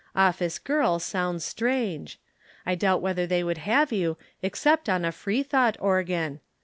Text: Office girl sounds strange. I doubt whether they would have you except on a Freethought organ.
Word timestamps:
Office 0.15 0.57
girl 0.57 0.97
sounds 0.97 1.45
strange. 1.45 2.19
I 2.65 2.73
doubt 2.73 3.03
whether 3.03 3.27
they 3.27 3.43
would 3.43 3.59
have 3.59 3.91
you 3.91 4.17
except 4.41 4.89
on 4.89 5.05
a 5.05 5.11
Freethought 5.11 5.77
organ. 5.79 6.39